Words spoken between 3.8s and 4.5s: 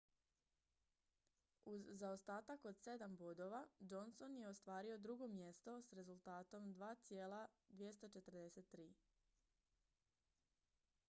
johnson je